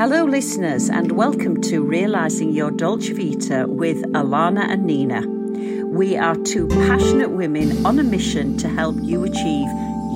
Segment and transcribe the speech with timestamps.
[0.00, 5.20] Hello, listeners, and welcome to Realising Your Dolce Vita with Alana and Nina.
[5.88, 9.68] We are two passionate women on a mission to help you achieve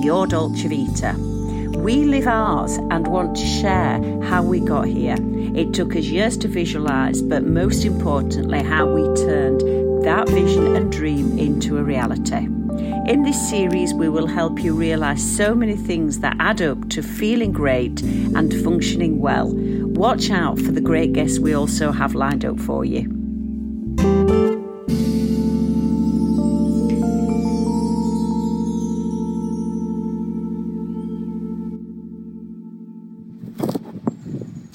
[0.03, 1.13] your Dolce Vita.
[1.77, 5.17] We live ours and want to share how we got here.
[5.19, 9.61] It took us years to visualise, but most importantly, how we turned
[10.03, 12.47] that vision and dream into a reality.
[13.07, 17.03] In this series, we will help you realise so many things that add up to
[17.03, 19.53] feeling great and functioning well.
[19.95, 23.09] Watch out for the great guests we also have lined up for you.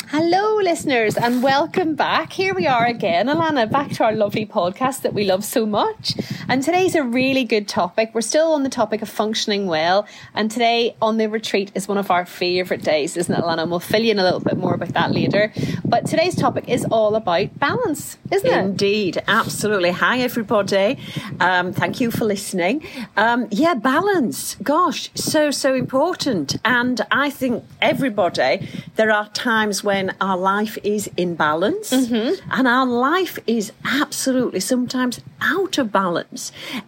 [0.08, 2.32] Hello, listeners, and welcome back.
[2.32, 6.14] Here we are again, Alana, back to our lovely podcast that we love so much.
[6.50, 8.10] And today's a really good topic.
[8.12, 10.04] We're still on the topic of functioning well,
[10.34, 13.62] and today on the retreat is one of our favourite days, isn't it, Alana?
[13.62, 15.52] And we'll fill you in a little bit more about that later.
[15.84, 18.52] But today's topic is all about balance, isn't it?
[18.52, 19.92] Indeed, absolutely.
[19.92, 20.98] Hi, everybody.
[21.38, 22.84] Um, thank you for listening.
[23.16, 24.56] Um, yeah, balance.
[24.56, 26.56] Gosh, so, so important.
[26.64, 32.50] And I think everybody, there are times when our life is in balance Mm-hmm.
[32.50, 36.39] and our life is absolutely sometimes out of balance.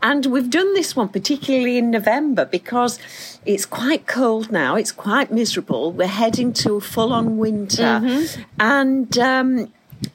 [0.02, 2.98] And we've done this one particularly in November because
[3.44, 5.92] it's quite cold now, it's quite miserable.
[5.92, 8.00] We're heading to full on winter.
[8.00, 8.42] Mm-hmm.
[8.58, 9.72] And, um,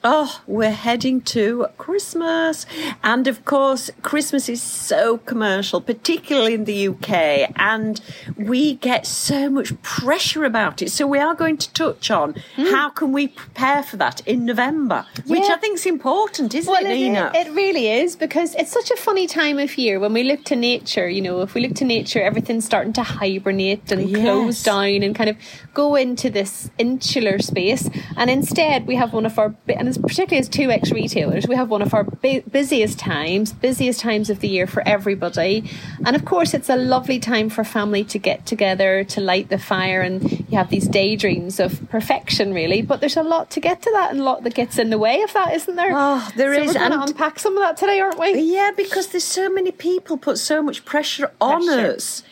[0.10, 2.66] Oh, we're heading to Christmas.
[3.04, 8.00] And of course, Christmas is so commercial, particularly in the UK, and
[8.38, 10.92] we get so much pressure about it.
[10.92, 15.06] So we are going to touch on how can we prepare for that in November,
[15.26, 15.52] which Hmm.
[15.52, 17.32] I think is important, isn't Well, it, it, Nina?
[17.36, 20.56] it really is because it's such a funny time of year when we look to
[20.56, 21.10] nature.
[21.10, 24.22] You know, if we look to nature, everything's starting to hibernate and Yes.
[24.22, 25.36] close down and kind of
[25.74, 27.90] go into this insular space.
[28.16, 31.70] And instead, we have one of our, and particularly as two ex retailers, we have
[31.70, 35.70] one of our bu- busiest times, busiest times of the year for everybody.
[36.06, 39.58] And of course, it's a lovely time for family to get together, to light the
[39.58, 42.82] fire, and you have these daydreams of perfection, really.
[42.82, 44.98] But there's a lot to get to that and a lot that gets in the
[44.98, 45.92] way of that, isn't there?
[45.94, 48.40] Oh, there so is, We're going to unpack some of that today, aren't we?
[48.40, 51.94] Yeah, because there's so many people put so much pressure on Pressure.
[51.94, 52.24] us.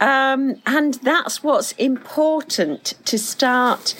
[0.00, 3.94] Um, and that's what's important to start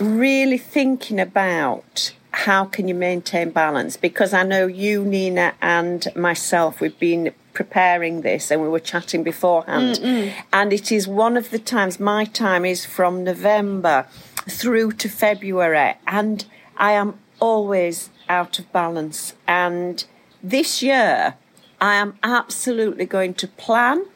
[0.00, 3.96] really thinking about how can you maintain balance?
[3.96, 9.22] Because I know you Nina and myself we've been preparing this and we were chatting
[9.22, 9.96] beforehand.
[9.96, 10.32] Mm, mm.
[10.52, 14.06] And it is one of the times my time is from November
[14.48, 15.94] through to February.
[16.08, 16.44] And
[16.76, 19.34] I am always out of balance.
[19.46, 20.04] And
[20.42, 21.36] this year
[21.80, 24.06] I am absolutely going to plan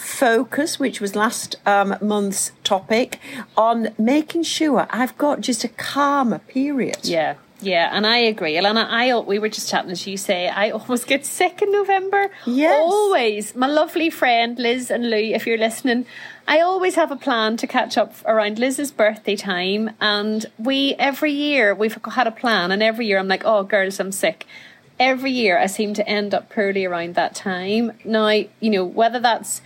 [0.00, 3.18] focus, which was last um, month's topic,
[3.56, 6.98] on making sure I've got just a calmer period.
[7.02, 7.34] Yeah.
[7.62, 8.54] Yeah, and I agree.
[8.54, 12.30] Alana, I we were just chatting as you say, I always get sick in November.
[12.46, 12.80] Yes.
[12.80, 13.54] Always.
[13.54, 16.06] My lovely friend Liz and Lou, if you're listening,
[16.48, 21.32] I always have a plan to catch up around Liz's birthday time and we every
[21.32, 24.46] year we've had a plan and every year I'm like, Oh girls, I'm sick.
[24.98, 27.92] Every year I seem to end up poorly around that time.
[28.04, 29.60] Now, you know, whether that's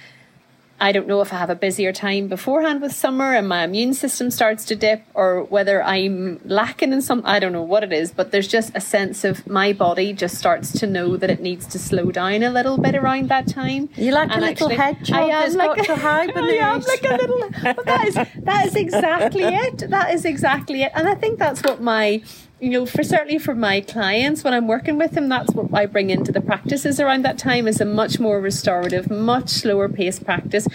[0.80, 3.94] I don't know if I have a busier time beforehand with summer and my immune
[3.94, 7.92] system starts to dip or whether I'm lacking in some I don't know what it
[7.92, 11.40] is, but there's just a sense of my body just starts to know that it
[11.40, 13.88] needs to slow down a little bit around that time.
[13.94, 16.60] You're like a little actually, hedgehog I am like got to hibernate.
[16.60, 19.90] I am like a little but that is that is exactly it.
[19.90, 20.92] That is exactly it.
[20.94, 22.22] And I think that's what my
[22.64, 25.84] you know, for certainly for my clients when I'm working with them, that's what I
[25.84, 30.24] bring into the practices around that time is a much more restorative, much slower paced
[30.24, 30.66] practice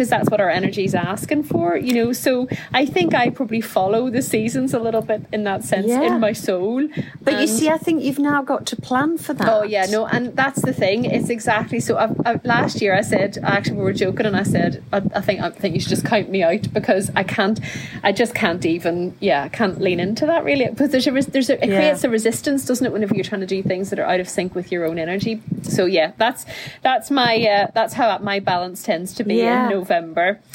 [0.00, 2.10] because that's what our energy is asking for, you know.
[2.14, 6.04] So I think I probably follow the seasons a little bit in that sense Yeah.
[6.04, 6.88] in my soul.
[7.20, 9.46] But you see, I think you've now got to plan for that.
[9.46, 11.04] Oh yeah, no, and that's the thing.
[11.04, 11.98] It's exactly so.
[11.98, 15.20] I've, i last year, I said actually we were joking, and I said I, I
[15.20, 17.60] think I think you should just count me out because I can't,
[18.02, 21.50] I just can't even, yeah, I can't lean into that really because there's a there's
[21.50, 21.76] a, it Yeah.
[21.76, 24.30] creates a resistance, doesn't it, whenever you're trying to do things that are out of
[24.30, 25.42] sync with your own energy.
[25.62, 26.46] So yeah, that's
[26.80, 29.64] that's my uh, that's how my balance tends to be Yeah.
[29.64, 29.89] in November,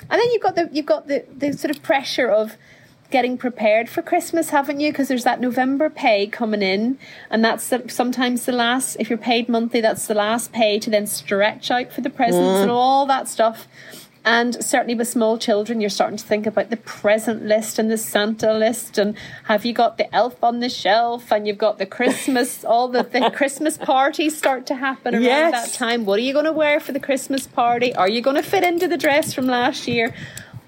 [0.09, 2.57] and then you've got the you've got the the sort of pressure of
[3.11, 4.91] getting prepared for Christmas, haven't you?
[4.91, 6.97] Because there's that November pay coming in,
[7.29, 8.97] and that's the, sometimes the last.
[8.99, 12.59] If you're paid monthly, that's the last pay to then stretch out for the presents
[12.61, 12.73] and mm.
[12.73, 13.67] all that stuff.
[14.25, 17.97] And certainly with small children, you're starting to think about the present list and the
[17.97, 21.85] Santa list, and have you got the elf on the shelf, and you've got the
[21.85, 25.71] Christmas, all the, the Christmas parties start to happen around Yes.
[25.71, 26.05] that time.
[26.05, 27.93] What are you going to wear for the Christmas party?
[27.93, 30.13] Are you going to fit into the dress from last year?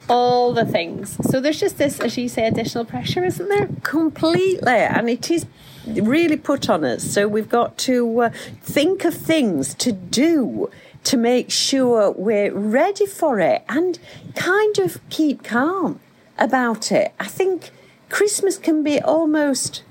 [0.10, 1.18] all the things.
[1.30, 3.68] So there's just this, as you say, additional pressure, isn't there?
[3.84, 5.46] Completely, and it is
[5.86, 7.04] really put on us.
[7.04, 8.30] So we've got to uh,
[8.62, 10.70] think of things to do
[11.08, 13.98] to make sure we're ready for it and
[14.36, 16.00] kind of keep calm
[16.38, 17.14] about it.
[17.18, 17.72] I think
[18.10, 19.84] Christmas can be almost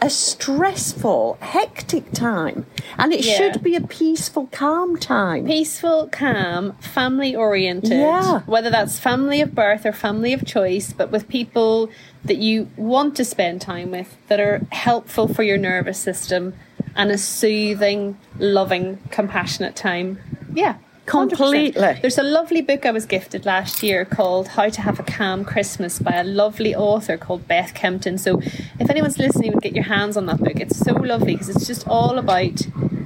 [0.00, 2.66] a stressful, hectic time,
[2.98, 3.36] and it Yeah.
[3.36, 5.46] should be a peaceful, calm time.
[5.46, 7.92] Peaceful, calm, family oriented.
[8.00, 8.40] Yeah.
[8.46, 11.88] Whether that's family of birth or family of choice, but with people
[12.24, 16.54] that you want to spend time with that are helpful for your nervous system
[16.96, 20.18] and a soothing, loving, compassionate time.
[20.56, 20.76] Yeah.
[21.06, 21.36] 100%.
[21.36, 21.98] Completely.
[22.02, 25.44] There's a lovely book I was gifted last year called How to Have a Calm
[25.44, 28.18] Christmas by a lovely author called Beth Kempton.
[28.18, 28.40] So
[28.80, 30.56] if anyone's listening, get your hands on that book.
[30.56, 32.60] It's so lovely because it's just all about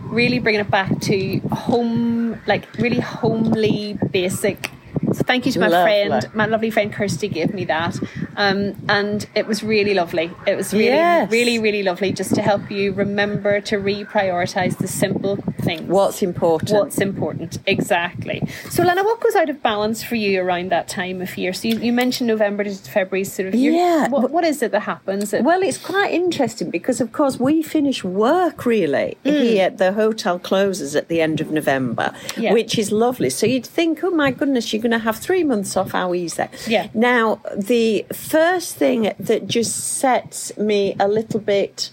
[0.04, 4.70] really bringing it back to home, like really homely, basic.
[5.12, 6.08] So thank you to my Lovely.
[6.08, 7.98] friend, my lovely friend Kirsty gave me that,
[8.36, 10.30] um, and it was really lovely.
[10.46, 11.30] It was really, Yes.
[11.32, 15.82] really, really lovely just to help you remember to reprioritize the simple things.
[15.82, 16.72] What's important?
[16.72, 18.42] What's important, exactly.
[18.68, 21.52] So, Lana, what goes out of balance for you around that time of year?
[21.52, 23.54] So, you, you mentioned November to February, sort of.
[23.54, 24.08] your- Yeah.
[24.08, 25.32] What, what is it that happens?
[25.32, 29.30] It- Well, it's quite interesting because, of course, we finish work really hmm.
[29.30, 29.70] here.
[29.70, 32.52] The hotel closes at the end of November, Yeah.
[32.52, 33.30] which is lovely.
[33.30, 35.92] So you'd think, oh my goodness, you're going to have three months off.
[35.92, 36.46] How easy?
[36.66, 36.88] Yeah.
[36.94, 41.90] Now, the first thing that just sets me a little bit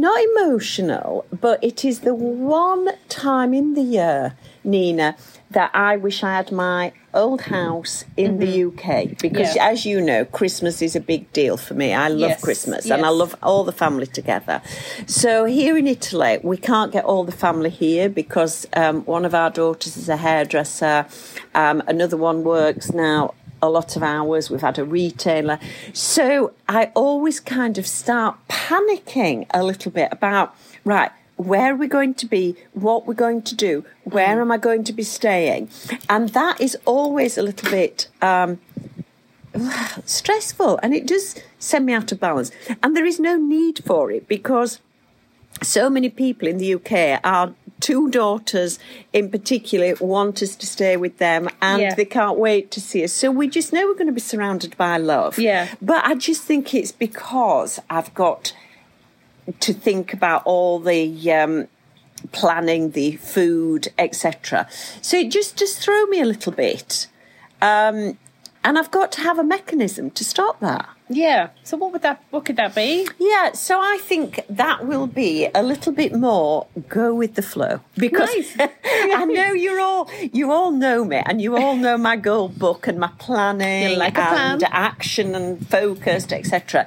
[0.00, 4.34] not emotional, but it is the one time in the year,
[4.64, 5.16] Nina,
[5.50, 9.56] that I wish I had my old house in the UK because, Mm-hmm.
[9.56, 9.68] Yeah.
[9.70, 11.94] as you know, Christmas is a big deal for me.
[11.94, 14.60] I love Yes, Christmas and I love all the family together.
[15.06, 19.34] So here in Italy, we can't get all the family here because um, one of
[19.34, 21.06] our daughters is a hairdresser,
[21.54, 23.34] um, another one works now
[23.66, 24.50] a lot of hours.
[24.50, 25.58] We've had a retailer.
[25.92, 30.54] So I always kind of start panicking a little bit about,
[30.84, 32.56] right, where are we going to be?
[32.72, 33.84] What we're going to do?
[34.04, 35.68] Where am I going to be staying?
[36.08, 38.58] And that is always a little bit um,
[40.04, 42.50] stressful and it does send me out of balance.
[42.82, 44.80] And there is no need for it because
[45.62, 48.78] so many people in the UK, our two daughters
[49.12, 51.94] in particular, want us to stay with them and Yeah.
[51.94, 53.12] they can't wait to see us.
[53.12, 55.38] So we just know we're going to be surrounded by love.
[55.38, 55.68] Yeah.
[55.82, 58.54] But I just think it's because I've got
[59.60, 61.32] to think about all the.
[61.32, 61.68] Um,
[62.32, 64.66] planning the food etc
[65.02, 67.06] so it just just throw me a little bit
[67.60, 68.18] um
[68.64, 71.48] and i've got to have a mechanism to stop that yeah.
[71.64, 72.22] So, what would that?
[72.30, 73.06] What could that be?
[73.18, 77.80] yeah, so I think that will be a little bit more go with the flow
[77.96, 78.56] because Nice.
[78.84, 82.86] I know you're all you all know me and you all know my goal book
[82.86, 84.70] and my planning like and plan.
[84.72, 86.86] action and focused etc.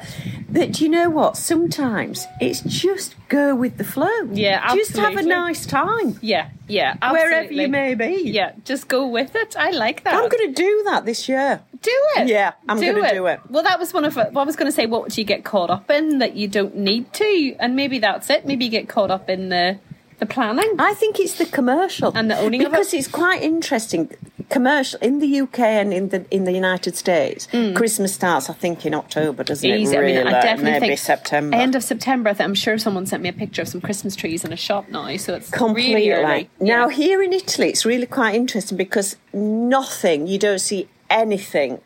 [0.50, 1.38] But do you know what?
[1.38, 4.08] Sometimes it's just go with the flow.
[4.32, 6.96] Yeah, just have a nice time Yeah, yeah.
[7.12, 8.24] wherever you may be.
[8.26, 9.56] Yeah, just go with it.
[9.58, 10.14] I like that.
[10.16, 11.62] I'm going to do that this year.
[11.82, 12.28] do it.
[12.28, 13.40] Yeah, I'm gonna do it.
[13.50, 14.09] Well, that was one of.
[14.16, 16.48] Well, I was going to say, what do you get caught up in that you
[16.48, 18.46] don't need to, and maybe that's it.
[18.46, 19.80] Maybe you get caught up in the
[20.20, 20.70] the planning.
[20.78, 22.72] I think it's the commercial And the owning of it.
[22.72, 24.10] because it's quite interesting.
[24.50, 28.86] Commercial in the UK and in the in the United States, Christmas starts I think
[28.86, 29.78] in October, doesn't Mm.
[29.80, 29.96] Easy.
[29.96, 30.00] it?
[30.00, 31.56] Really, I mean, I definitely maybe think September.
[31.56, 32.30] End of September.
[32.32, 34.58] I think, I'm sure someone sent me a picture of some Christmas trees in a
[34.58, 36.10] shop now, so it's Completely.
[36.10, 36.50] really.
[36.60, 41.80] Now here in Italy, it's really quite interesting because nothing you don't see anything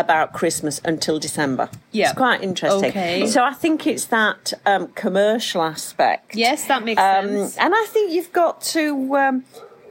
[0.00, 1.68] about Christmas until December.
[1.92, 2.10] Yeah.
[2.10, 2.90] it's quite interesting.
[2.90, 3.26] Okay.
[3.26, 6.34] So I think it's that um, commercial aspect.
[6.34, 7.56] Yes, that makes Um, sense.
[7.58, 9.44] And I think you've got to um,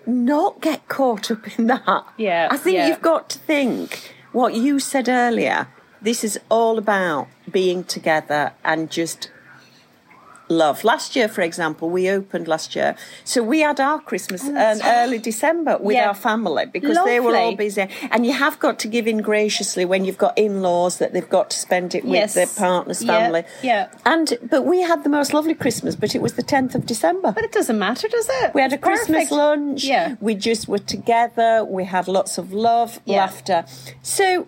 [0.05, 2.05] not get caught up in that.
[2.17, 2.87] Yeah, I think yeah.
[2.87, 5.67] you've got to think what you said earlier.
[6.01, 9.31] This is all about being together and just
[10.49, 10.83] love.
[10.83, 12.95] Last year, for example, we opened last year.
[13.23, 16.07] So we had our Christmas oh, in early December with Yeah.
[16.09, 17.87] our family because they were all busy.
[18.11, 21.29] And you have got to give in graciously when you've got in laws that they've
[21.29, 22.33] got to spend it with Yes.
[22.33, 23.43] their partner's family.
[23.61, 23.89] yeah.
[24.05, 27.31] And but we had the most lovely Christmas, but it was the tenth of December.
[27.33, 28.53] but it doesn't matter, does it?
[28.53, 29.83] We had a It's Christmas lunch.
[29.83, 30.15] Yeah.
[30.21, 31.65] We just were together.
[31.65, 33.17] We had lots of love, Yeah.
[33.17, 33.65] laughter.
[34.01, 34.47] So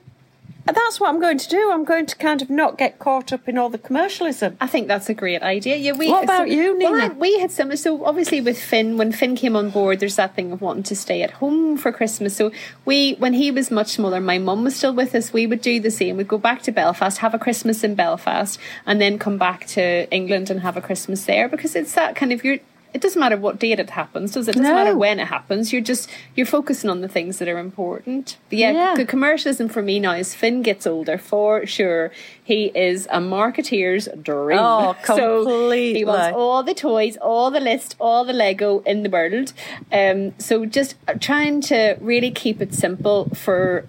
[0.66, 1.72] that's what I'm going to do.
[1.72, 4.58] I'm going to kind of not get caught up in all the commercialism.
[4.62, 5.76] I think that's a great idea.
[5.76, 6.10] Yeah, we.
[6.10, 7.06] What about you, Nina?
[7.06, 7.76] I- we had some.
[7.76, 10.96] So obviously, with Finn, when Finn came on board, there's that thing of wanting to
[10.96, 12.36] stay at home for Christmas.
[12.36, 12.52] So
[12.86, 15.34] we, when he was much smaller, my mum was still with us.
[15.34, 16.18] We would do the same.
[16.18, 20.10] We'd go back to Belfast, have a Christmas in Belfast, and then come back to
[20.12, 22.60] England and have a Christmas there because it's that kind of you're
[22.94, 24.56] it doesn't matter what date it happens, does it?
[24.56, 24.84] It doesn't No.
[24.84, 25.72] matter when it happens.
[25.72, 28.38] You're just you're focusing on the things that are important.
[28.50, 28.94] But yeah, Yeah.
[28.96, 32.12] the commercialism for me now as Finn gets older, for sure,
[32.44, 34.60] he is a marketeer's dream.
[34.60, 39.10] Oh, So he wants all the toys, all the list, all the Lego in the
[39.10, 39.54] world.
[39.92, 43.86] Um, so just trying to really keep it simple for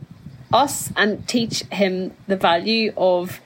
[0.53, 3.41] us and teach him the value of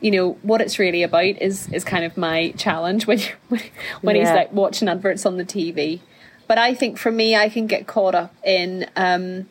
[0.00, 3.62] you know what it's really about is is kind of my challenge when you, when,
[4.02, 6.00] when he's like watching adverts on the TV.
[6.46, 8.86] But I think for me, I can get caught up in.
[8.96, 9.48] Um,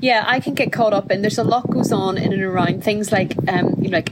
[0.00, 1.22] yeah, I can get caught up in.
[1.22, 4.10] There's a lot goes on in and around things like, um, you know, like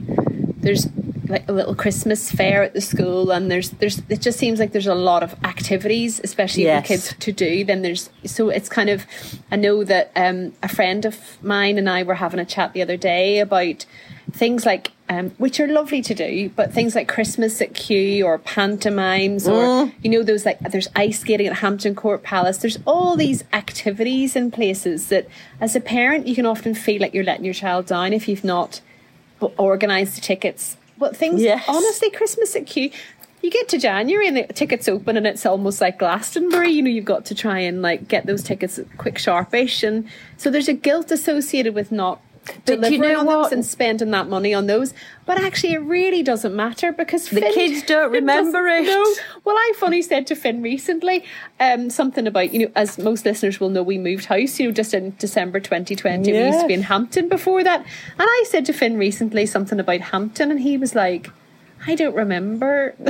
[0.60, 0.88] there's
[1.28, 4.72] like a little Christmas fair at the school, and there's there's it just seems like
[4.72, 6.82] there's a lot of activities, especially Yes.
[6.82, 7.64] for kids to do.
[7.64, 9.06] Then there's so it's kind of
[9.50, 12.82] I know that um, a friend of mine and I were having a chat the
[12.82, 13.86] other day about
[14.34, 18.38] things like um, which are lovely to do, but things like Christmas at Kew or
[18.38, 22.56] pantomimes or you know those like there's ice skating at Hampton Court Palace.
[22.58, 25.28] There's all these activities and places that
[25.60, 28.44] as a parent you can often feel like you're letting your child down if you've
[28.44, 28.80] not
[29.58, 30.76] organised the tickets.
[30.98, 31.64] But things Yes.
[31.68, 32.90] honestly, Christmas at Kew.
[33.42, 36.70] You get to January and the tickets open and it's almost like Glastonbury.
[36.70, 40.50] You know, you've got to try and like get those tickets quick sharpish, and so
[40.50, 42.22] there's a guilt associated with not
[42.64, 43.42] Do you delivering know on what?
[43.44, 44.94] those and spending that money on those.
[45.26, 48.84] But actually, it really doesn't matter because The Finn kids don't remember it.
[48.84, 49.14] know.
[49.44, 51.24] Well, I funny said to Finn recently
[51.60, 54.58] um, something about you know, as most listeners will know, we moved house.
[54.58, 57.86] You know, just in December 2020, we used to be in Hampton before that, and
[58.18, 61.30] I said to Finn recently something about Hampton, and he was like.
[61.86, 62.94] I don't remember.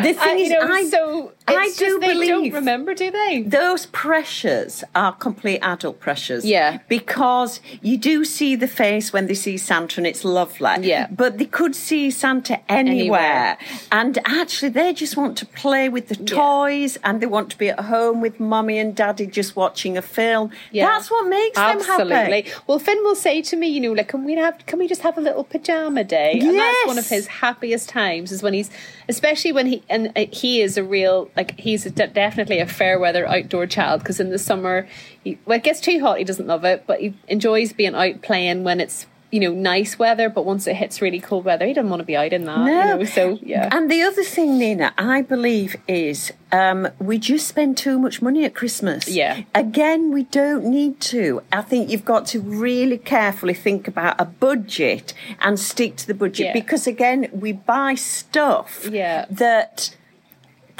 [0.00, 3.42] The thing I, is, know, I, so I do just they don't remember, do they?
[3.42, 6.44] those pressures are complete adult pressures.
[6.44, 6.78] Yeah.
[6.88, 10.86] Because you do see the face when they see Santa and it's lovely.
[10.88, 11.08] Yeah.
[11.10, 13.20] But they could see Santa anywhere.
[13.20, 13.58] Anywhere.
[13.92, 17.68] And actually, they just want to play with the toys and they want to be
[17.68, 20.50] at home with mummy and daddy just watching a film.
[20.72, 20.86] Yeah.
[20.86, 22.12] That's what makes them happy.
[22.12, 22.52] Absolutely.
[22.66, 25.02] Well, Finn will say to me, you know, like, can we have, can we just
[25.02, 26.38] have a little pajama day?
[26.40, 27.10] And that's one of Yes.
[27.10, 28.70] his happiest times is when he's,
[29.08, 32.98] especially when he, and uh, he is a real, like, he's a, definitely a fair
[32.98, 34.86] weather outdoor child because in the summer,
[35.24, 38.22] he, well, it gets too hot, he doesn't love it, but he enjoys being out
[38.22, 40.28] playing when it's, you know, nice weather.
[40.28, 42.58] But once it hits really cold weather, he doesn't want to be out in that.
[42.58, 42.64] No.
[42.66, 43.68] You know, so yeah.
[43.72, 48.44] And the other thing, Nina, I believe is um, we just spend too much money
[48.44, 49.08] at Christmas.
[49.08, 49.42] Yeah.
[49.54, 51.42] Again, we don't need to.
[51.52, 56.14] I think you've got to really carefully think about a budget and stick to the
[56.14, 56.52] budget Yeah.
[56.52, 59.26] because, again, we buy stuff Yeah.
[59.30, 59.94] that.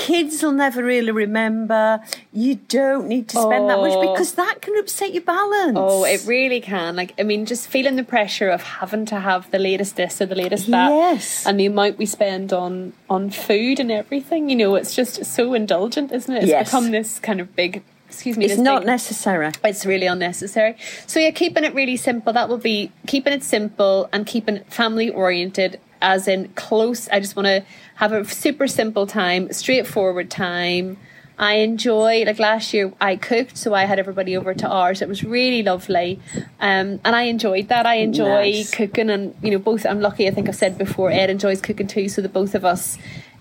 [0.00, 2.00] Kids will never really remember.
[2.32, 4.12] You don't need to spend that much Oh.
[4.12, 5.76] because that can upset your balance.
[5.78, 6.96] Oh, it really can.
[6.96, 10.26] Like, I mean, just feeling the pressure of having to have the latest this or
[10.26, 11.44] the latest that, Yes.
[11.46, 14.48] and the amount we spend on on food and everything.
[14.48, 16.42] You know, it's just so indulgent, isn't it?
[16.44, 16.68] It's Yes.
[16.70, 17.82] become this kind of big.
[18.08, 18.46] Excuse me.
[18.46, 19.50] It's not big- necessary.
[19.62, 20.74] it's really unnecessary.
[21.06, 22.32] So yeah, keeping it really simple.
[22.32, 27.08] That will be keeping it simple and keeping it family oriented, as in close.
[27.12, 27.62] I just want to
[28.00, 30.96] have a super simple time, straightforward time.
[31.38, 35.02] I enjoy like last year I cooked, so I had everybody over to ours.
[35.02, 36.18] It was really lovely,
[36.60, 37.84] um, and I enjoyed that.
[37.84, 38.70] I enjoy Nice.
[38.74, 39.84] cooking, and you know, both.
[39.84, 40.26] I'm lucky.
[40.26, 41.10] I think I've said before.
[41.10, 42.96] Ed enjoys cooking too, so the both of us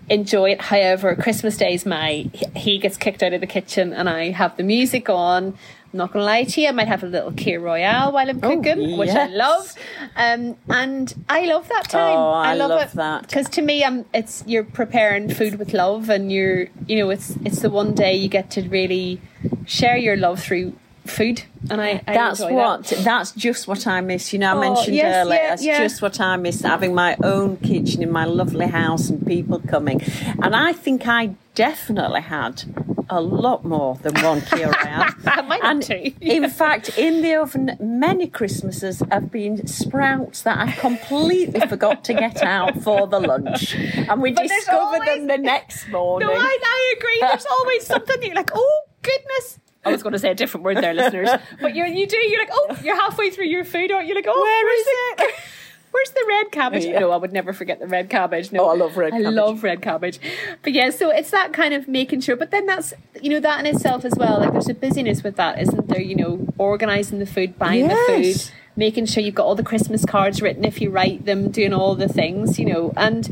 [0.09, 0.61] enjoy it.
[0.61, 4.57] However, Christmas Day is my he gets kicked out of the kitchen, and I have
[4.57, 5.57] the music on.
[5.91, 8.39] I'm not gonna lie to you, I might have a little Kir Royale while I'm
[8.39, 9.73] cooking, which I love,
[10.15, 12.17] um, and I love that time.
[12.17, 13.27] Oh, I love, love it that.
[13.27, 17.31] because to me, um, it's you're preparing food with love, and you're you know it's
[17.43, 19.19] it's the one day you get to really
[19.65, 20.73] share your love through
[21.07, 21.41] food,
[21.71, 23.03] and I, I that's what that.
[23.03, 24.31] that's just what I miss.
[24.31, 25.39] You know, I Oh, mentioned yes, earlier.
[25.41, 25.79] yeah, that's yeah.
[25.79, 30.01] just what I miss having my own kitchen in my lovely house and people coming.
[30.43, 32.63] And I think I definitely had
[33.09, 34.73] a lot more than one Kira
[35.25, 36.13] I might and two.
[36.21, 42.13] in fact, in the oven, many Christmases have been sprouts that I completely forgot to
[42.13, 46.27] get out for the lunch, and we But discovered them the next morning.
[46.27, 47.17] No, I, I agree.
[47.21, 49.59] There's always something you're like, oh goodness.
[49.85, 51.29] I was going to say a different word there, listeners,
[51.61, 52.17] but you you do.
[52.17, 54.15] You're like, oh, you're halfway through your food, aren't you?
[54.15, 55.35] Like, oh, Where is it?
[55.91, 56.85] Where's the red cabbage?
[56.85, 56.99] Yeah.
[56.99, 58.51] No, I would never forget the red cabbage.
[58.51, 59.25] No, Oh, I love red cabbage.
[59.25, 59.35] I cabbage.
[59.35, 60.19] love red cabbage.
[60.61, 62.35] But yeah, so it's that kind of making sure.
[62.35, 64.39] But then that's you know that in itself as well.
[64.39, 66.01] Like there's a busyness with that, isn't there?
[66.01, 70.05] You know, organising the food, buying the food making sure you've got all the Christmas
[70.05, 72.93] cards written if you write them, doing all the things, you know.
[72.95, 73.27] And,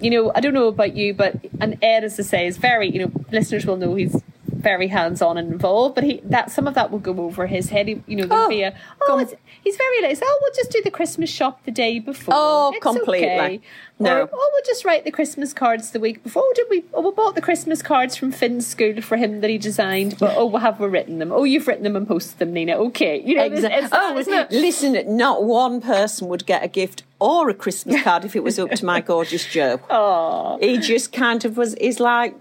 [0.00, 2.88] you know, I don't know about you, but, and Ed, as I say, is very,
[2.88, 6.66] you know, listeners will know he's very hands on and involved, but he that some
[6.66, 7.88] of that will go over his head.
[7.88, 9.34] He, you know, there'll Oh, be a oh, oh it's,
[9.66, 12.34] he's very like, oh, we'll just do the Christmas shop the day before.
[12.36, 13.26] Oh, It's completely.
[13.28, 13.60] okay."
[13.98, 14.20] No.
[14.22, 16.42] Or, oh, we'll just write the Christmas cards the week before.
[16.44, 16.84] Oh, did we?
[16.94, 20.18] Oh, we bought the Christmas cards from Finn's school for him that he designed.
[20.18, 21.32] But oh, well, have we written them?
[21.32, 22.74] Oh, you've written them and posted them, Nina.
[22.76, 27.48] Okay, you know, it's, it's oh, listen, not one person would get a gift or
[27.48, 29.80] a Christmas card if it was up to my gorgeous Joe.
[29.90, 32.36] Oh, He just kind of was, is like,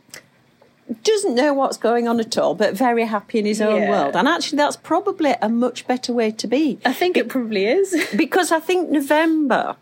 [1.03, 3.89] doesn't know what's going on at all, but very happy in his own Yeah.
[3.89, 4.15] world.
[4.15, 6.77] And actually, that's probably a much better way to be.
[6.85, 7.95] I think it probably is.
[8.15, 9.75] Because I think November,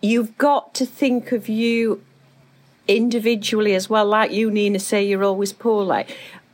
[0.00, 2.02] you've got to think of you
[2.88, 4.06] individually as well.
[4.06, 6.06] Like you, Nina, say you're always poorly.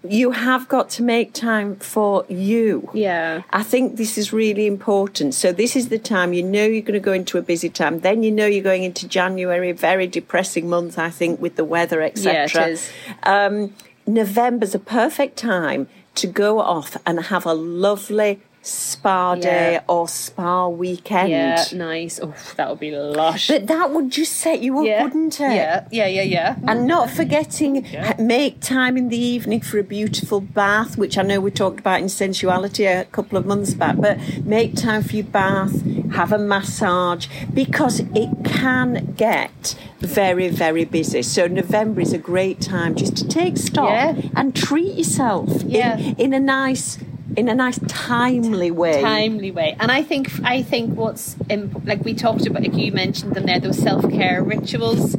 [0.04, 2.88] You have got to make time for you.
[2.94, 3.42] Yeah.
[3.50, 5.34] I think this is really important.
[5.34, 8.00] So this is the time you know you're going to go into a busy time.
[8.00, 12.00] Then you know you're going into January, very depressing month, I think, with the weather,
[12.00, 12.32] etc.
[12.32, 12.90] Yeah, it is.
[13.24, 13.74] Um,
[14.06, 19.80] November's a perfect time to go off and have a lovely spa day Yeah.
[19.88, 21.30] or spa weekend.
[21.30, 22.20] Yeah, nice.
[22.22, 23.48] Oh, that would be lush.
[23.48, 25.04] But that would just set you up, yeah.
[25.04, 25.54] wouldn't it?
[25.54, 26.56] Yeah, yeah, yeah, yeah.
[26.66, 31.22] And not forgetting, ha- make time in the evening for a beautiful bath, which I
[31.22, 33.96] know we talked about in sensuality a couple of months back.
[33.96, 40.84] But make time for your bath, have a massage, because it can get very, very
[40.84, 41.22] busy.
[41.22, 44.14] So November is a great time just to take stock Yeah.
[44.36, 45.96] and treat yourself Yeah.
[45.98, 46.98] in, in a nice,
[47.38, 49.00] in a nice timely way.
[49.00, 49.76] timely way.
[49.78, 53.46] And I think I think what's imp- like we talked about, like you mentioned them
[53.46, 55.16] there, those self care rituals.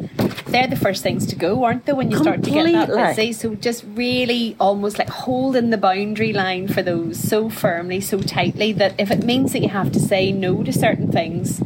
[0.48, 1.94] They're the first things to go, aren't they?
[1.94, 3.16] When you start to get that Completely.
[3.16, 8.20] busy, so just really almost like holding the boundary line for those so firmly, so
[8.20, 11.62] tightly that if it means that you have to say no to certain things,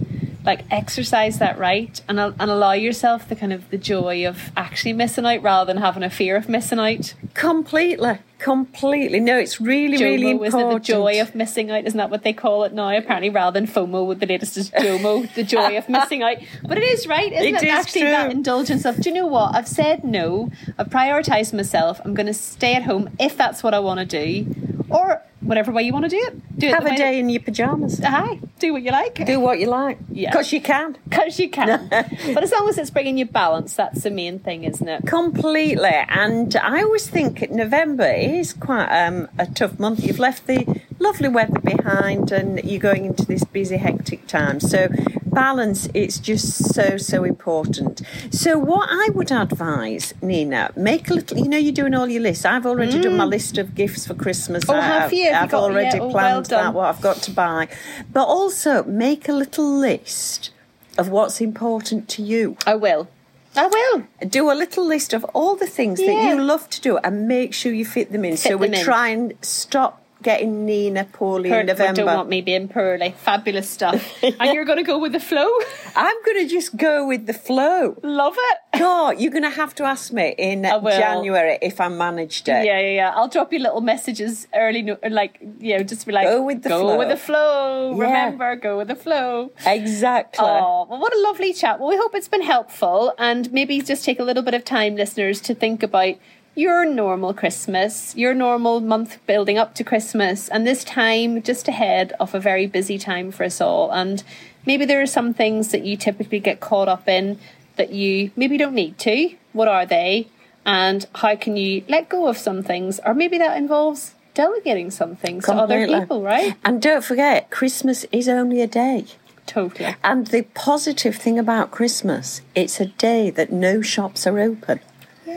[0.45, 4.93] like exercise that right and and allow yourself the kind of the joy of actually
[4.93, 7.13] missing out rather than having a fear of missing out.
[7.33, 9.19] Completely, completely.
[9.19, 10.47] No, it's really, really JOMO, important.
[10.55, 10.73] isn't it?
[10.73, 12.95] The joy of missing out, isn't that what they call it now?
[12.95, 16.37] Apparently, rather than FOMO, with the latest is JOMO, the joy of missing out.
[16.67, 17.67] But it is right, isn't It it?
[17.67, 18.11] is Actually, true.
[18.11, 19.55] that indulgence of, do you know what?
[19.55, 20.51] I've said no.
[20.77, 21.99] I've prioritised myself.
[22.05, 24.53] I'm going to stay at home if that's what I want to do,
[24.89, 26.59] or whatever way you want to do it.
[26.59, 27.97] Do Have the a day in your pajamas.
[27.97, 29.25] That, aye, do what you like.
[29.25, 29.97] Do what you like.
[30.09, 30.31] Yeah.
[30.31, 30.97] Because you can.
[31.13, 31.87] Because you can.
[31.89, 35.05] but as long as it's bringing you balance, that's the main thing, isn't it?
[35.05, 35.91] Completely.
[36.09, 40.03] And I always think November is quite um, a tough month.
[40.03, 44.59] You've left the lovely weather behind and you're going into this busy, hectic time.
[44.59, 44.87] So,
[45.33, 48.01] balance it's just so, so important.
[48.31, 52.21] So, what I would advise, Nina, make a little, you know, you're doing all your
[52.21, 52.45] lists.
[52.45, 54.63] I've already done my list of gifts for Christmas.
[54.65, 54.77] Mm.
[54.77, 55.25] Oh, have I've, you?
[55.25, 56.63] Have you I've got- already yeah, oh, well planned done.
[56.65, 57.67] that, what I've got to buy.
[58.11, 60.51] But also make a little list
[60.97, 63.07] of what's important to you I will.
[63.55, 64.03] I will.
[64.27, 67.53] do a little list of all the things that you love to do and make
[67.53, 68.35] sure you fit them in.
[68.35, 72.01] so we try and stop getting Nina poorly in Heard- November.
[72.03, 73.13] Don't want me being poorly.
[73.17, 74.01] Fabulous stuff.
[74.39, 75.49] And you're going to go with the flow?
[75.95, 77.95] I'm going to just go with the flow.
[78.01, 78.57] Love it.
[78.79, 82.65] God, you're going to have to ask me in January if I managed it.
[82.65, 83.13] Yeah, yeah, yeah.
[83.15, 86.63] I'll drop you little messages early, no- like you know, just be like, Go with
[86.63, 87.91] the go flow." with the flow.
[87.95, 88.01] Yeah.
[88.07, 89.51] Remember, go with the flow.
[89.65, 90.43] Exactly.
[90.45, 91.79] Oh, well, what a lovely chat.
[91.79, 94.95] Well, we hope it's been helpful, and maybe just take a little bit of time,
[94.95, 96.15] listeners, to think about
[96.55, 102.13] your normal Christmas, your normal month building up to Christmas, and this time just ahead
[102.19, 103.91] of a very busy time for us all.
[103.91, 104.23] And
[104.65, 107.39] maybe there are some things that you typically get caught up in
[107.75, 109.35] that you maybe don't need to.
[109.51, 110.27] What are they?
[110.65, 112.99] And how can you let go of some things?
[113.05, 116.55] Or maybe that involves delegating some things to other people, right?
[116.63, 119.05] And don't forget, Christmas is only a day.
[119.45, 119.95] Totally.
[120.03, 124.79] And the positive thing about Christmas, it's a day that no shops are open.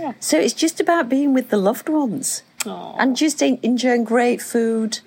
[0.00, 0.12] Yeah.
[0.20, 2.42] So it's just about being with the loved ones.
[2.66, 2.96] Aw.
[2.98, 4.98] and just en- enjoying great food,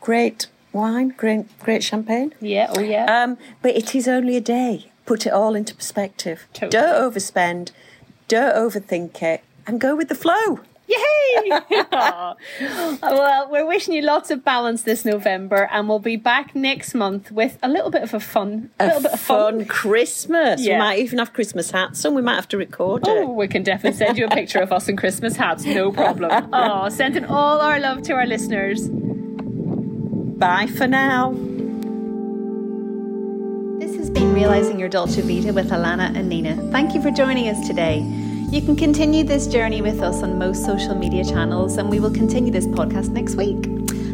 [0.00, 2.32] great wine, great great champagne.
[2.40, 3.04] Yeah, oh yeah.
[3.22, 4.90] Um, but it is only a day.
[5.06, 6.46] Put it all into perspective.
[6.52, 6.70] Totally.
[6.70, 7.72] Don't overspend.
[8.28, 10.60] Don't overthink it, and go with the flow.
[10.90, 11.60] Yay!
[13.02, 17.30] Well, we're wishing you lots of balance this November, and we'll be back next month
[17.30, 20.60] with a little bit of a fun, a, A little bit of fun Christmas.
[20.62, 20.74] Yeah.
[20.74, 22.14] We might even have Christmas hats on.
[22.14, 23.34] We might have to record Oh, it.
[23.36, 26.30] we can definitely send you a picture of us in Christmas hats, no problem.
[26.52, 28.88] Oh, sending all our love to our listeners.
[28.88, 31.32] Bye for now.
[33.80, 36.56] This has been Realising Your Dolce Vita with Alana and Nina.
[36.70, 38.00] Thank you for joining us today.
[38.50, 42.10] You can continue this journey with us on most social media channels, and we will
[42.10, 43.64] continue this podcast next week.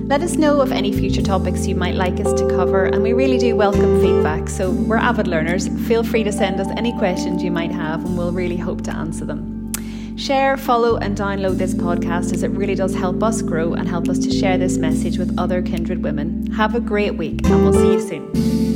[0.09, 3.14] Let us know of any future topics you might like us to cover, and we
[3.14, 4.51] really do welcome feedback.
[4.51, 5.68] So, we're avid learners.
[5.88, 8.94] Feel free to send us any questions you might have, and we'll really hope to
[8.94, 9.72] answer them.
[10.18, 14.07] Share, follow, and download this podcast as it really does help us grow and help
[14.07, 16.46] us to share this message with other kindred women.
[16.53, 18.76] Have a great week, and we'll see you soon.